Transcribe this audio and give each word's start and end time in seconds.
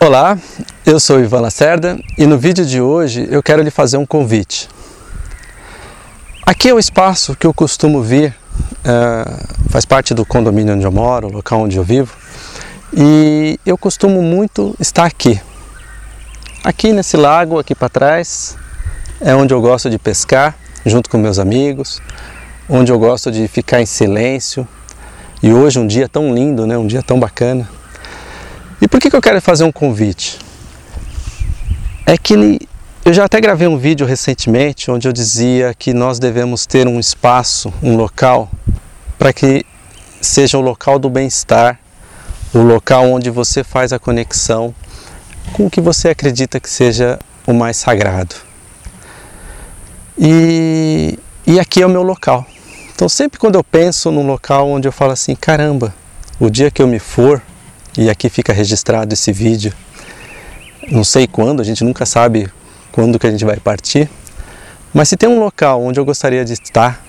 Olá, 0.00 0.38
eu 0.84 1.00
sou 1.00 1.18
Ivan 1.18 1.40
Lacerda 1.40 1.98
e 2.18 2.26
no 2.26 2.36
vídeo 2.36 2.66
de 2.66 2.80
hoje 2.80 3.26
eu 3.30 3.42
quero 3.42 3.62
lhe 3.62 3.70
fazer 3.70 3.96
um 3.96 4.04
convite. 4.04 4.68
Aqui 6.44 6.68
é 6.68 6.74
o 6.74 6.78
espaço 6.78 7.34
que 7.34 7.46
eu 7.46 7.54
costumo 7.54 8.02
vir, 8.02 8.34
uh, 8.60 9.70
faz 9.70 9.86
parte 9.86 10.12
do 10.12 10.26
condomínio 10.26 10.74
onde 10.74 10.84
eu 10.84 10.92
moro, 10.92 11.28
local 11.28 11.60
onde 11.60 11.78
eu 11.78 11.84
vivo, 11.84 12.14
e 12.92 13.58
eu 13.64 13.78
costumo 13.78 14.20
muito 14.20 14.74
estar 14.78 15.06
aqui. 15.06 15.40
Aqui 16.62 16.92
nesse 16.92 17.16
lago, 17.16 17.58
aqui 17.58 17.74
para 17.74 17.88
trás, 17.88 18.58
é 19.20 19.34
onde 19.34 19.54
eu 19.54 19.60
gosto 19.60 19.88
de 19.88 19.98
pescar, 19.98 20.54
junto 20.84 21.08
com 21.08 21.16
meus 21.16 21.38
amigos, 21.38 22.02
onde 22.68 22.92
eu 22.92 22.98
gosto 22.98 23.32
de 23.32 23.48
ficar 23.48 23.80
em 23.80 23.86
silêncio. 23.86 24.68
E 25.42 25.52
hoje 25.52 25.78
um 25.78 25.86
dia 25.86 26.08
tão 26.08 26.34
lindo, 26.34 26.66
né? 26.66 26.76
um 26.76 26.86
dia 26.86 27.02
tão 27.02 27.18
bacana. 27.18 27.68
E 28.84 28.86
por 28.86 29.00
que, 29.00 29.08
que 29.08 29.16
eu 29.16 29.22
quero 29.22 29.40
fazer 29.40 29.64
um 29.64 29.72
convite? 29.72 30.38
É 32.04 32.18
que 32.18 32.60
eu 33.02 33.14
já 33.14 33.24
até 33.24 33.40
gravei 33.40 33.66
um 33.66 33.78
vídeo 33.78 34.06
recentemente 34.06 34.90
onde 34.90 35.08
eu 35.08 35.12
dizia 35.12 35.72
que 35.72 35.94
nós 35.94 36.18
devemos 36.18 36.66
ter 36.66 36.86
um 36.86 37.00
espaço, 37.00 37.72
um 37.82 37.96
local, 37.96 38.50
para 39.18 39.32
que 39.32 39.64
seja 40.20 40.58
o 40.58 40.60
local 40.60 40.98
do 40.98 41.08
bem-estar, 41.08 41.80
o 42.52 42.58
local 42.58 43.10
onde 43.10 43.30
você 43.30 43.64
faz 43.64 43.90
a 43.90 43.98
conexão 43.98 44.74
com 45.54 45.64
o 45.64 45.70
que 45.70 45.80
você 45.80 46.10
acredita 46.10 46.60
que 46.60 46.68
seja 46.68 47.18
o 47.46 47.54
mais 47.54 47.78
sagrado. 47.78 48.34
E, 50.18 51.18
e 51.46 51.58
aqui 51.58 51.80
é 51.80 51.86
o 51.86 51.88
meu 51.90 52.02
local. 52.02 52.44
Então, 52.94 53.08
sempre 53.08 53.38
quando 53.38 53.54
eu 53.54 53.64
penso 53.64 54.10
num 54.10 54.26
local 54.26 54.68
onde 54.68 54.86
eu 54.86 54.92
falo 54.92 55.12
assim: 55.12 55.34
caramba, 55.34 55.94
o 56.38 56.50
dia 56.50 56.70
que 56.70 56.82
eu 56.82 56.86
me 56.86 56.98
for, 56.98 57.40
e 57.96 58.10
aqui 58.10 58.28
fica 58.28 58.52
registrado 58.52 59.12
esse 59.14 59.32
vídeo, 59.32 59.72
não 60.90 61.04
sei 61.04 61.26
quando, 61.26 61.60
a 61.60 61.64
gente 61.64 61.82
nunca 61.84 62.04
sabe 62.04 62.50
quando 62.92 63.18
que 63.18 63.26
a 63.26 63.30
gente 63.30 63.44
vai 63.44 63.56
partir, 63.56 64.08
mas 64.92 65.08
se 65.08 65.16
tem 65.16 65.28
um 65.28 65.40
local 65.40 65.82
onde 65.82 65.98
eu 65.98 66.04
gostaria 66.04 66.44
de 66.44 66.52
estar, 66.52 67.04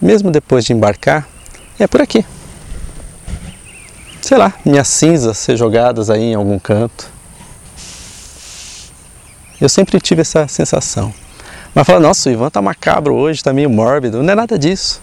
mesmo 0.00 0.30
depois 0.30 0.64
de 0.64 0.72
embarcar, 0.72 1.26
é 1.78 1.86
por 1.86 2.00
aqui. 2.00 2.24
Sei 4.20 4.36
lá, 4.36 4.52
minhas 4.64 4.88
cinzas 4.88 5.38
ser 5.38 5.56
jogadas 5.56 6.10
aí 6.10 6.22
em 6.22 6.34
algum 6.34 6.58
canto. 6.58 7.10
Eu 9.60 9.68
sempre 9.68 10.00
tive 10.00 10.22
essa 10.22 10.46
sensação. 10.48 11.12
Mas 11.74 11.86
fala, 11.86 12.00
nossa, 12.00 12.28
o 12.28 12.32
Ivan 12.32 12.50
tá 12.50 12.60
macabro 12.60 13.14
hoje, 13.14 13.42
tá 13.42 13.52
meio 13.52 13.70
mórbido. 13.70 14.22
Não 14.22 14.32
é 14.32 14.34
nada 14.34 14.58
disso 14.58 15.00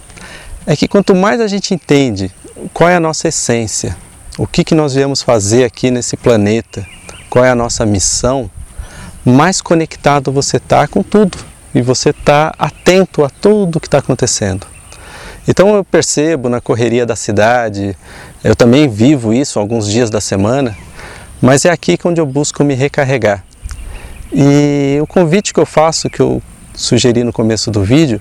é 0.65 0.75
que 0.75 0.87
quanto 0.87 1.13
mais 1.13 1.41
a 1.41 1.47
gente 1.47 1.73
entende 1.73 2.31
qual 2.73 2.89
é 2.89 2.95
a 2.95 2.99
nossa 2.99 3.27
essência, 3.27 3.95
o 4.37 4.47
que, 4.47 4.63
que 4.63 4.73
nós 4.73 4.95
viemos 4.95 5.21
fazer 5.21 5.63
aqui 5.63 5.91
nesse 5.91 6.17
planeta, 6.17 6.85
qual 7.29 7.45
é 7.45 7.51
a 7.51 7.55
nossa 7.55 7.85
missão, 7.85 8.49
mais 9.23 9.61
conectado 9.61 10.31
você 10.31 10.57
está 10.57 10.87
com 10.87 11.03
tudo 11.03 11.37
e 11.73 11.81
você 11.81 12.09
está 12.09 12.53
atento 12.57 13.23
a 13.23 13.29
tudo 13.29 13.79
que 13.79 13.87
está 13.87 13.99
acontecendo. 13.99 14.65
Então 15.47 15.75
eu 15.75 15.83
percebo 15.83 16.49
na 16.49 16.59
correria 16.59 17.05
da 17.05 17.15
cidade, 17.15 17.95
eu 18.43 18.55
também 18.55 18.89
vivo 18.89 19.33
isso 19.33 19.59
alguns 19.59 19.87
dias 19.87 20.09
da 20.09 20.21
semana, 20.21 20.75
mas 21.41 21.65
é 21.65 21.69
aqui 21.69 21.97
onde 22.03 22.19
eu 22.19 22.25
busco 22.25 22.63
me 22.63 22.73
recarregar. 22.73 23.43
E 24.31 24.97
o 25.01 25.05
convite 25.05 25.53
que 25.53 25.59
eu 25.59 25.65
faço, 25.65 26.09
que 26.09 26.21
eu 26.21 26.41
sugeri 26.73 27.23
no 27.23 27.31
começo 27.31 27.69
do 27.69 27.83
vídeo, 27.83 28.19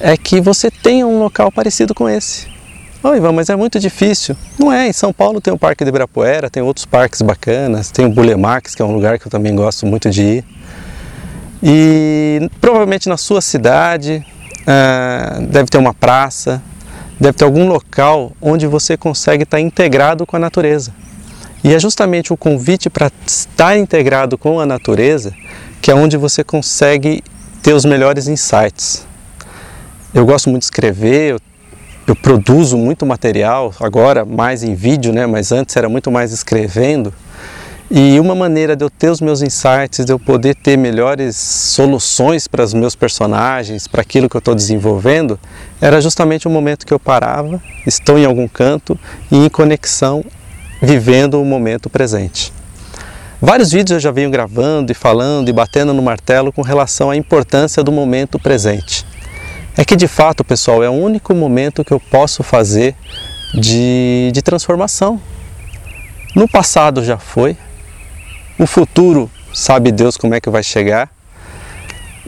é 0.00 0.16
que 0.16 0.40
você 0.40 0.70
tenha 0.70 1.06
um 1.06 1.20
local 1.20 1.52
parecido 1.52 1.94
com 1.94 2.08
esse. 2.08 2.50
Oi, 3.04 3.16
Ivan, 3.16 3.32
mas 3.32 3.50
é 3.50 3.56
muito 3.56 3.80
difícil. 3.80 4.36
Não 4.56 4.72
é, 4.72 4.86
em 4.86 4.92
São 4.92 5.12
Paulo 5.12 5.40
tem 5.40 5.52
o 5.52 5.58
Parque 5.58 5.82
de 5.82 5.88
Ibirapuera, 5.88 6.48
tem 6.48 6.62
outros 6.62 6.86
parques 6.86 7.20
bacanas, 7.20 7.90
tem 7.90 8.06
o 8.06 8.08
Bulemax, 8.08 8.76
que 8.76 8.80
é 8.80 8.84
um 8.84 8.94
lugar 8.94 9.18
que 9.18 9.26
eu 9.26 9.30
também 9.30 9.56
gosto 9.56 9.84
muito 9.84 10.08
de 10.08 10.22
ir. 10.22 10.44
E 11.60 12.48
provavelmente 12.60 13.08
na 13.08 13.16
sua 13.16 13.40
cidade 13.40 14.24
ah, 14.64 15.40
deve 15.48 15.68
ter 15.68 15.78
uma 15.78 15.92
praça, 15.92 16.62
deve 17.18 17.36
ter 17.36 17.42
algum 17.42 17.66
local 17.66 18.30
onde 18.40 18.68
você 18.68 18.96
consegue 18.96 19.42
estar 19.42 19.58
integrado 19.58 20.24
com 20.24 20.36
a 20.36 20.38
natureza. 20.38 20.94
E 21.64 21.74
é 21.74 21.80
justamente 21.80 22.32
o 22.32 22.36
convite 22.36 22.88
para 22.88 23.10
estar 23.26 23.76
integrado 23.76 24.38
com 24.38 24.60
a 24.60 24.66
natureza 24.66 25.34
que 25.80 25.90
é 25.90 25.94
onde 25.94 26.16
você 26.16 26.44
consegue 26.44 27.20
ter 27.64 27.72
os 27.72 27.84
melhores 27.84 28.28
insights. 28.28 29.04
Eu 30.14 30.24
gosto 30.24 30.48
muito 30.48 30.60
de 30.60 30.66
escrever, 30.66 31.32
eu, 31.32 31.40
eu, 32.06 32.16
produzo 32.16 32.76
muito 32.76 33.06
material, 33.06 33.72
agora 33.80 34.24
mais 34.24 34.62
em 34.62 34.74
vídeo, 34.74 35.12
né? 35.12 35.26
mas 35.26 35.52
antes 35.52 35.76
era 35.76 35.88
muito 35.88 36.10
mais 36.10 36.32
escrevendo. 36.32 37.12
E 37.90 38.18
uma 38.18 38.34
maneira 38.34 38.74
de 38.74 38.82
eu 38.84 38.88
ter 38.88 39.10
os 39.10 39.20
meus 39.20 39.42
insights, 39.42 40.04
de 40.04 40.12
eu 40.12 40.18
poder 40.18 40.54
ter 40.54 40.78
melhores 40.78 41.36
soluções 41.36 42.48
para 42.48 42.64
os 42.64 42.72
meus 42.72 42.94
personagens, 42.94 43.86
para 43.86 44.00
aquilo 44.00 44.30
que 44.30 44.36
eu 44.36 44.38
estou 44.38 44.54
desenvolvendo, 44.54 45.38
era 45.78 46.00
justamente 46.00 46.48
o 46.48 46.50
momento 46.50 46.86
que 46.86 46.94
eu 46.94 46.98
parava, 46.98 47.60
estou 47.86 48.18
em 48.18 48.24
algum 48.24 48.48
canto 48.48 48.98
e 49.30 49.36
em 49.36 49.48
conexão, 49.50 50.24
vivendo 50.80 51.40
o 51.40 51.44
momento 51.44 51.90
presente. 51.90 52.52
Vários 53.40 53.70
vídeos 53.70 53.90
eu 53.90 54.00
já 54.00 54.10
venho 54.10 54.30
gravando 54.30 54.90
e 54.90 54.94
falando 54.94 55.50
e 55.50 55.52
batendo 55.52 55.92
no 55.92 56.00
martelo 56.00 56.50
com 56.50 56.62
relação 56.62 57.10
à 57.10 57.16
importância 57.16 57.82
do 57.82 57.92
momento 57.92 58.38
presente 58.38 59.04
é 59.76 59.84
que 59.84 59.96
de 59.96 60.06
fato, 60.06 60.44
pessoal, 60.44 60.82
é 60.82 60.88
o 60.88 60.92
único 60.92 61.34
momento 61.34 61.84
que 61.84 61.92
eu 61.92 62.00
posso 62.00 62.42
fazer 62.42 62.94
de, 63.54 64.30
de 64.32 64.42
transformação. 64.42 65.20
No 66.34 66.48
passado 66.48 67.04
já 67.04 67.18
foi, 67.18 67.56
o 68.58 68.66
futuro 68.66 69.30
sabe 69.52 69.92
Deus 69.92 70.16
como 70.16 70.34
é 70.34 70.40
que 70.40 70.50
vai 70.50 70.62
chegar, 70.62 71.10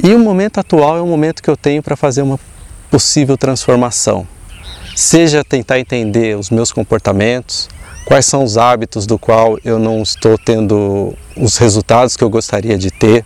e 0.02 0.14
o 0.14 0.18
momento 0.18 0.58
atual 0.58 0.96
é 0.96 1.00
o 1.00 1.06
momento 1.06 1.42
que 1.42 1.48
eu 1.48 1.56
tenho 1.56 1.82
para 1.82 1.96
fazer 1.96 2.22
uma 2.22 2.38
possível 2.90 3.36
transformação. 3.36 4.26
Seja 4.96 5.44
tentar 5.44 5.78
entender 5.78 6.36
os 6.36 6.50
meus 6.50 6.72
comportamentos, 6.72 7.68
quais 8.04 8.26
são 8.26 8.44
os 8.44 8.58
hábitos 8.58 9.06
do 9.06 9.18
qual 9.18 9.58
eu 9.64 9.78
não 9.78 10.02
estou 10.02 10.36
tendo 10.36 11.14
os 11.36 11.56
resultados 11.56 12.16
que 12.16 12.24
eu 12.24 12.30
gostaria 12.30 12.76
de 12.76 12.90
ter, 12.90 13.24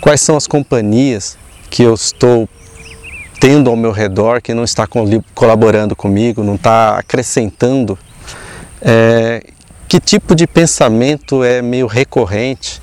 quais 0.00 0.20
são 0.20 0.36
as 0.36 0.46
companhias 0.46 1.36
que 1.70 1.82
eu 1.82 1.94
estou 1.94 2.48
tendo 3.42 3.68
ao 3.68 3.74
meu 3.74 3.90
redor 3.90 4.40
que 4.40 4.54
não 4.54 4.62
está 4.62 4.86
colaborando 5.34 5.96
comigo, 5.96 6.44
não 6.44 6.54
está 6.54 6.96
acrescentando? 6.96 7.98
É, 8.80 9.42
que 9.88 9.98
tipo 9.98 10.32
de 10.36 10.46
pensamento 10.46 11.42
é 11.42 11.60
meio 11.60 11.88
recorrente, 11.88 12.80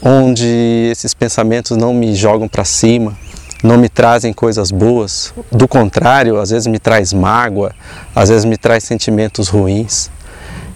onde 0.00 0.46
esses 0.92 1.12
pensamentos 1.12 1.76
não 1.76 1.92
me 1.92 2.14
jogam 2.14 2.46
para 2.46 2.64
cima, 2.64 3.18
não 3.64 3.76
me 3.76 3.88
trazem 3.88 4.32
coisas 4.32 4.70
boas, 4.70 5.34
do 5.50 5.66
contrário, 5.66 6.38
às 6.38 6.50
vezes 6.50 6.68
me 6.68 6.78
traz 6.78 7.12
mágoa, 7.12 7.74
às 8.14 8.28
vezes 8.28 8.44
me 8.44 8.56
traz 8.56 8.84
sentimentos 8.84 9.48
ruins. 9.48 10.08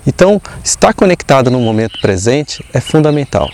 Então, 0.04 0.42
estar 0.64 0.92
conectado 0.92 1.52
no 1.52 1.60
momento 1.60 2.00
presente 2.00 2.64
é 2.72 2.80
fundamental. 2.80 3.48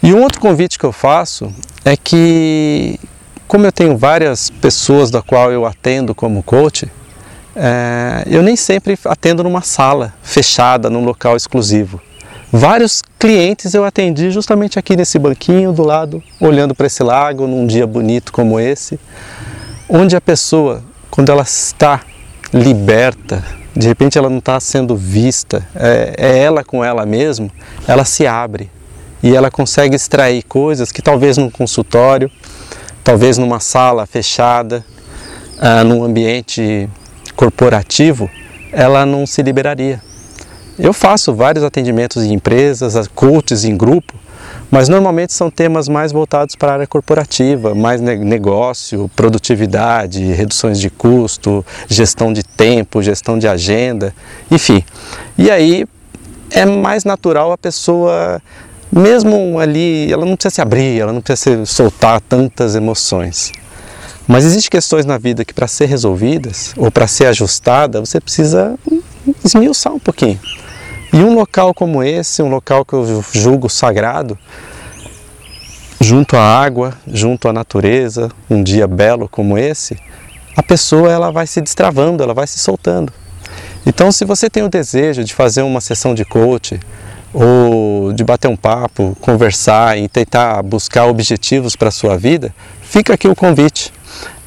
E 0.00 0.14
um 0.14 0.22
outro 0.22 0.40
convite 0.40 0.78
que 0.78 0.84
eu 0.84 0.92
faço 0.92 1.52
é 1.84 1.96
que 1.96 3.00
como 3.46 3.66
eu 3.66 3.72
tenho 3.72 3.96
várias 3.96 4.50
pessoas 4.50 5.10
da 5.10 5.22
qual 5.22 5.52
eu 5.52 5.66
atendo 5.66 6.14
como 6.14 6.42
coach, 6.42 6.90
é, 7.56 8.24
eu 8.26 8.42
nem 8.42 8.56
sempre 8.56 8.98
atendo 9.04 9.44
numa 9.44 9.62
sala 9.62 10.14
fechada, 10.22 10.90
num 10.90 11.04
local 11.04 11.36
exclusivo. 11.36 12.00
Vários 12.50 13.02
clientes 13.18 13.74
eu 13.74 13.84
atendi 13.84 14.30
justamente 14.30 14.78
aqui 14.78 14.96
nesse 14.96 15.18
banquinho 15.18 15.72
do 15.72 15.82
lado, 15.82 16.22
olhando 16.40 16.74
para 16.74 16.86
esse 16.86 17.02
lago 17.02 17.46
num 17.46 17.66
dia 17.66 17.86
bonito 17.86 18.32
como 18.32 18.60
esse, 18.60 18.98
onde 19.88 20.14
a 20.14 20.20
pessoa, 20.20 20.82
quando 21.10 21.30
ela 21.30 21.42
está 21.42 22.00
liberta, 22.52 23.44
de 23.74 23.88
repente 23.88 24.16
ela 24.16 24.30
não 24.30 24.38
está 24.38 24.58
sendo 24.60 24.96
vista, 24.96 25.66
é, 25.74 26.14
é 26.16 26.38
ela 26.38 26.62
com 26.62 26.84
ela 26.84 27.04
mesma, 27.04 27.50
ela 27.88 28.04
se 28.04 28.26
abre 28.26 28.70
e 29.20 29.34
ela 29.34 29.50
consegue 29.50 29.96
extrair 29.96 30.42
coisas 30.44 30.92
que 30.92 31.02
talvez 31.02 31.36
num 31.36 31.50
consultório 31.50 32.30
talvez 33.04 33.36
numa 33.36 33.60
sala 33.60 34.06
fechada, 34.06 34.84
uh, 35.58 35.84
num 35.84 36.02
ambiente 36.02 36.88
corporativo, 37.36 38.30
ela 38.72 39.04
não 39.04 39.26
se 39.26 39.42
liberaria. 39.42 40.02
Eu 40.78 40.92
faço 40.92 41.32
vários 41.34 41.62
atendimentos 41.62 42.24
em 42.24 42.32
empresas, 42.32 43.06
coaches 43.08 43.64
em 43.64 43.76
grupo, 43.76 44.14
mas 44.70 44.88
normalmente 44.88 45.32
são 45.32 45.50
temas 45.50 45.88
mais 45.88 46.10
voltados 46.10 46.56
para 46.56 46.70
a 46.70 46.74
área 46.74 46.86
corporativa, 46.86 47.74
mais 47.74 48.00
negócio, 48.00 49.08
produtividade, 49.14 50.32
reduções 50.32 50.80
de 50.80 50.90
custo, 50.90 51.64
gestão 51.88 52.32
de 52.32 52.42
tempo, 52.42 53.02
gestão 53.02 53.38
de 53.38 53.46
agenda, 53.46 54.12
enfim. 54.50 54.82
E 55.38 55.50
aí 55.50 55.86
é 56.50 56.64
mais 56.64 57.04
natural 57.04 57.52
a 57.52 57.58
pessoa 57.58 58.40
mesmo 58.94 59.58
ali, 59.58 60.12
ela 60.12 60.24
não 60.24 60.36
precisa 60.36 60.54
se 60.54 60.60
abrir, 60.60 61.00
ela 61.00 61.12
não 61.12 61.20
precisa 61.20 61.66
soltar 61.66 62.20
tantas 62.20 62.74
emoções. 62.74 63.50
Mas 64.26 64.44
existem 64.44 64.70
questões 64.70 65.04
na 65.04 65.18
vida 65.18 65.44
que 65.44 65.52
para 65.52 65.66
ser 65.66 65.86
resolvidas 65.86 66.72
ou 66.76 66.90
para 66.90 67.06
ser 67.06 67.26
ajustada, 67.26 68.00
você 68.00 68.20
precisa 68.20 68.78
esmiuçar 69.44 69.92
um 69.92 69.98
pouquinho. 69.98 70.40
E 71.12 71.16
um 71.16 71.34
local 71.34 71.74
como 71.74 72.02
esse, 72.02 72.42
um 72.42 72.48
local 72.48 72.84
que 72.84 72.94
eu 72.94 73.24
julgo 73.32 73.68
sagrado, 73.68 74.38
junto 76.00 76.36
à 76.36 76.40
água, 76.40 76.94
junto 77.06 77.48
à 77.48 77.52
natureza, 77.52 78.30
um 78.48 78.62
dia 78.62 78.86
belo 78.86 79.28
como 79.28 79.58
esse, 79.58 79.96
a 80.56 80.62
pessoa 80.62 81.10
ela 81.10 81.30
vai 81.30 81.46
se 81.46 81.60
destravando, 81.60 82.22
ela 82.22 82.34
vai 82.34 82.46
se 82.46 82.58
soltando. 82.58 83.12
Então, 83.86 84.10
se 84.10 84.24
você 84.24 84.48
tem 84.48 84.62
o 84.62 84.68
desejo 84.68 85.24
de 85.24 85.34
fazer 85.34 85.62
uma 85.62 85.80
sessão 85.80 86.14
de 86.14 86.24
coach 86.24 86.80
ou 87.34 88.12
de 88.12 88.22
bater 88.22 88.48
um 88.48 88.56
papo, 88.56 89.16
conversar 89.20 89.98
e 89.98 90.08
tentar 90.08 90.62
buscar 90.62 91.06
objetivos 91.06 91.74
para 91.74 91.88
a 91.88 91.92
sua 91.92 92.16
vida, 92.16 92.54
fica 92.80 93.12
aqui 93.12 93.26
o 93.26 93.34
convite. 93.34 93.92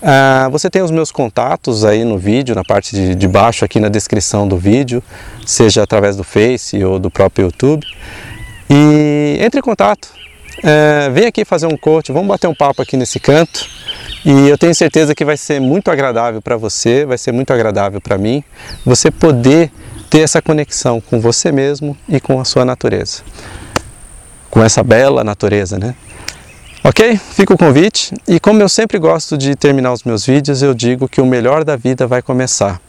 Ah, 0.02 0.48
você 0.50 0.70
tem 0.70 0.82
os 0.82 0.92
meus 0.92 1.12
contatos 1.12 1.84
aí 1.84 2.06
no 2.06 2.18
vídeo, 2.18 2.56
na 2.56 2.64
parte 2.64 2.96
de, 2.96 3.14
de 3.14 3.28
baixo 3.28 3.66
aqui 3.66 3.80
na 3.80 3.90
descrição 3.90 4.48
do 4.48 4.56
vídeo, 4.56 5.04
seja 5.46 5.84
através 5.84 6.16
do 6.16 6.24
Face 6.24 6.82
ou 6.84 6.98
do 6.98 7.12
próprio 7.12 7.48
YouTube. 7.48 7.86
E 8.70 9.38
entre 9.42 9.60
em 9.60 9.64
contato, 9.64 10.10
é, 10.64 11.10
vem 11.10 11.26
aqui 11.26 11.44
fazer 11.44 11.68
um 11.68 11.76
coach, 11.76 12.12
vamos 12.12 12.28
bater 12.28 12.48
um 12.48 12.56
papo 12.56 12.82
aqui 12.82 12.96
nesse 12.96 13.20
canto. 13.20 13.68
E 14.26 14.50
eu 14.50 14.58
tenho 14.58 14.74
certeza 14.74 15.16
que 15.16 15.26
vai 15.26 15.38
ser 15.38 15.60
muito 15.60 15.90
agradável 15.90 16.42
para 16.42 16.58
você, 16.58 17.06
vai 17.06 17.18
ser 17.18 17.32
muito 17.32 17.52
agradável 17.52 18.00
para 18.00 18.18
mim, 18.18 18.44
você 18.86 19.10
poder 19.12 19.72
ter 20.10 20.20
essa 20.20 20.42
conexão 20.42 21.02
com 21.02 21.20
você 21.20 21.52
mesmo 21.52 21.98
e 22.08 22.20
com 22.20 22.40
a 22.40 22.46
sua 22.46 22.64
natureza. 22.64 23.22
Com 24.50 24.64
essa 24.64 24.84
bela 24.84 25.24
natureza, 25.24 25.78
né? 25.78 25.96
Ok? 26.84 27.18
Fica 27.18 27.54
o 27.54 27.58
convite. 27.58 28.16
E 28.28 28.40
como 28.40 28.62
eu 28.62 28.70
sempre 28.70 28.98
gosto 28.98 29.38
de 29.38 29.56
terminar 29.56 29.92
os 29.92 30.04
meus 30.04 30.26
vídeos, 30.26 30.62
eu 30.62 30.74
digo 30.74 31.08
que 31.10 31.20
o 31.20 31.26
melhor 31.26 31.64
da 31.64 31.76
vida 31.76 32.08
vai 32.08 32.22
começar. 32.22 32.80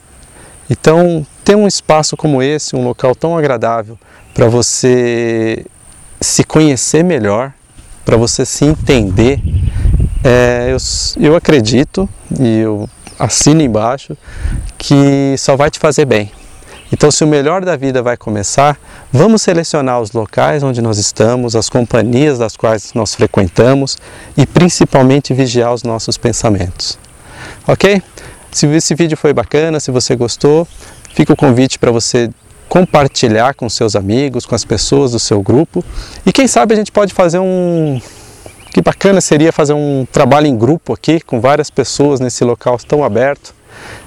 Então, 0.70 1.26
ter 1.44 1.56
um 1.56 1.66
espaço 1.66 2.16
como 2.16 2.42
esse, 2.42 2.76
um 2.76 2.84
local 2.84 3.14
tão 3.14 3.36
agradável 3.36 3.98
para 4.34 4.46
você 4.46 5.64
se 6.20 6.44
conhecer 6.44 7.02
melhor, 7.02 7.52
para 8.04 8.16
você 8.16 8.44
se 8.44 8.64
entender, 8.64 9.40
é, 10.22 10.68
eu, 10.70 10.76
eu 11.22 11.34
acredito 11.34 12.08
e 12.38 12.60
eu 12.60 12.88
assino 13.18 13.62
embaixo 13.62 14.16
que 14.76 15.34
só 15.38 15.56
vai 15.56 15.70
te 15.70 15.78
fazer 15.78 16.04
bem. 16.04 16.30
Então, 16.92 17.10
se 17.10 17.22
o 17.22 17.26
melhor 17.26 17.64
da 17.64 17.76
vida 17.76 18.02
vai 18.02 18.16
começar, 18.16 18.78
vamos 19.12 19.42
selecionar 19.42 20.00
os 20.00 20.12
locais 20.12 20.62
onde 20.62 20.80
nós 20.80 20.98
estamos, 20.98 21.54
as 21.54 21.68
companhias 21.68 22.38
das 22.38 22.56
quais 22.56 22.94
nós 22.94 23.14
frequentamos 23.14 23.98
e 24.36 24.46
principalmente 24.46 25.34
vigiar 25.34 25.72
os 25.74 25.82
nossos 25.82 26.16
pensamentos. 26.16 26.98
Ok? 27.66 28.02
Se 28.50 28.66
esse 28.66 28.94
vídeo 28.94 29.16
foi 29.16 29.32
bacana, 29.32 29.78
se 29.78 29.90
você 29.90 30.16
gostou, 30.16 30.66
fica 31.14 31.32
o 31.32 31.36
convite 31.36 31.78
para 31.78 31.90
você 31.90 32.30
compartilhar 32.68 33.54
com 33.54 33.68
seus 33.68 33.96
amigos, 33.96 34.44
com 34.44 34.54
as 34.54 34.64
pessoas 34.64 35.12
do 35.12 35.18
seu 35.18 35.42
grupo. 35.42 35.84
E 36.24 36.32
quem 36.32 36.46
sabe 36.46 36.74
a 36.74 36.76
gente 36.76 36.92
pode 36.92 37.12
fazer 37.12 37.38
um. 37.38 38.00
Que 38.72 38.82
bacana 38.82 39.20
seria 39.20 39.52
fazer 39.52 39.72
um 39.72 40.06
trabalho 40.10 40.46
em 40.46 40.56
grupo 40.56 40.92
aqui, 40.92 41.20
com 41.20 41.40
várias 41.40 41.70
pessoas 41.70 42.20
nesse 42.20 42.44
local 42.44 42.78
tão 42.86 43.02
aberto. 43.02 43.54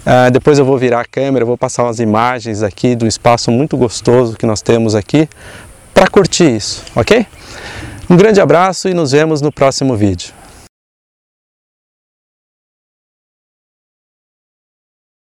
Uh, 0.06 0.32
depois 0.32 0.60
eu 0.60 0.66
vou 0.66 0.78
virar 0.78 1.02
a 1.02 1.06
câmera, 1.06 1.46
vou 1.46 1.58
passar 1.58 1.84
umas 1.84 2.00
imagens 2.00 2.64
aqui 2.64 2.96
do 2.96 3.08
espaço 3.08 3.52
muito 3.52 3.78
gostoso 3.78 4.36
que 4.38 4.46
nós 4.46 4.62
temos 4.62 4.96
aqui 4.96 5.28
para 5.94 6.08
curtir 6.08 6.56
isso, 6.56 6.84
ok? 6.96 7.26
Um 8.10 8.18
grande 8.18 8.42
abraço 8.42 8.90
e 8.90 8.94
nos 8.94 9.12
vemos 9.12 9.42
no 9.42 9.52
próximo 9.52 9.96
vídeo. 9.96 10.41